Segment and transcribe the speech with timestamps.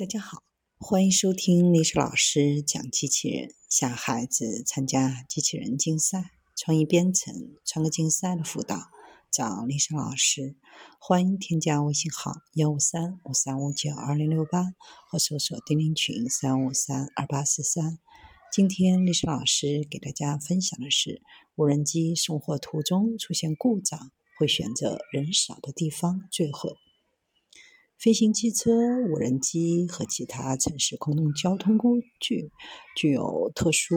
[0.00, 0.42] 大家好，
[0.78, 7.34] 欢迎收听历史老师讲机器人，小孩子参加机器人竞赛、创意编程、
[7.66, 8.88] 创客竞赛的辅导，
[9.30, 10.56] 找历史老师。
[10.98, 14.72] 欢迎添加微信号幺五三五三五九二零六八，
[15.10, 17.98] 或搜索钉钉群三五三二八四三。
[18.50, 21.20] 今天历史老师给大家分享的是，
[21.56, 26.74] 无人机送货途中出现故障，会选择人少的地方坠毁。
[28.00, 28.70] 飞行汽车、
[29.10, 32.50] 无人机和其他城市空中交通工具
[32.96, 33.94] 具有特殊、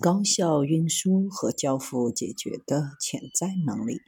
[0.00, 3.98] 高效运输和交付解决的潜在能力。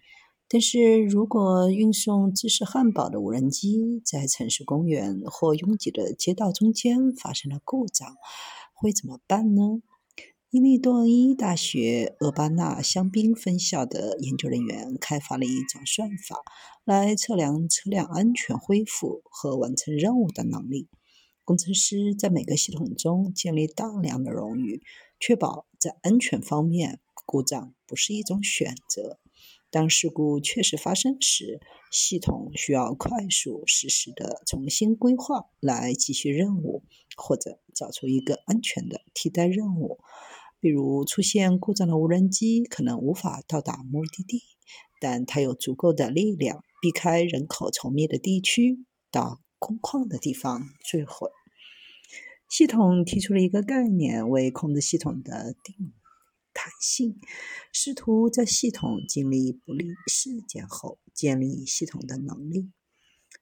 [0.48, 8.16] 但是如果运送芝士汉堡的无人机在城市公园或拥挤的街道中间发生了故障，
[8.73, 9.83] 会怎么办呢？
[10.51, 16.37] 伊利诺伊大学厄巴纳香槟分校的研究人员开发了一种算法，
[16.87, 20.89] 来测量车辆安全恢复和完成任务的能力。
[21.45, 24.81] 工程师在每个系统中建立大量的冗余，
[25.20, 29.19] 确保在安全方面故障不是一种选择。
[29.70, 31.61] 当事故确实发生时，
[31.92, 36.84] 系统需要快速、实时的重新规划来继续任务，
[37.19, 39.98] 或者找出一个安全的替代任务。
[40.61, 44.42] 比如，出现故障的无人机可能无法到达目的地，
[45.00, 51.31] 但它有足够的力量避开人口稠密的地区，到空旷的地方坠毁。
[52.48, 55.92] 系统提出了一个概念，为控制系统的定。
[56.55, 57.20] 弹性，
[57.72, 62.72] 试图在系统经历不利事件后建立系统的能力。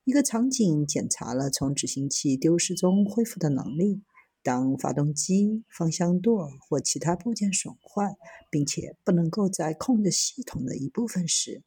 [0.04, 4.02] 一个场景检查了从执行器丢失中恢复的能力。
[4.46, 8.14] 当发动机、方向舵或其他部件损坏，
[8.48, 11.64] 并且不能够在控制系统的一部分时，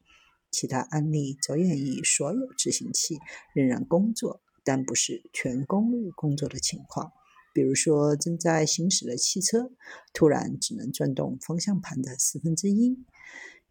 [0.50, 3.18] 其他案例着眼于所有执行器
[3.54, 7.12] 仍然工作，但不是全功率工作的情况。
[7.52, 9.70] 比如说，正在行驶的汽车
[10.14, 13.04] 突然只能转动方向盘的四分之一。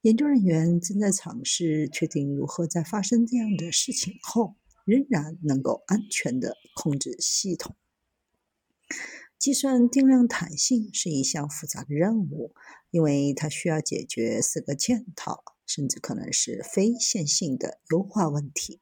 [0.02, 4.56] 研究人员正在尝试确定如何在发生这样的事情后，
[4.86, 7.76] 仍然能够安全地控制系统。
[9.38, 12.54] 计算定量弹性是一项复杂的任务，
[12.92, 18.82] 因为它需要解决四个嵌套，甚至可能是非线性的优化问题。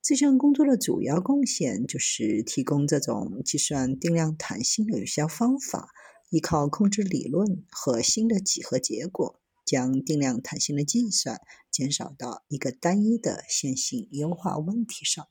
[0.00, 5.88] 这项工作的主要贡献就是提供这种计算定量弹性的有效方法，
[6.30, 15.28] 依靠控制理论和新的几何结果，将定量弹性的计算减少到一个单一的线性优化问题上。